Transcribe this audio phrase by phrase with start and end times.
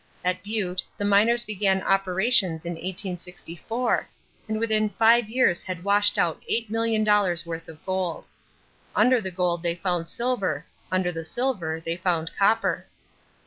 [0.25, 4.07] At Butte the miners began operations in 1864
[4.47, 8.25] and within five years had washed out eight million dollars' worth of gold.
[8.95, 12.87] Under the gold they found silver; under silver they found copper.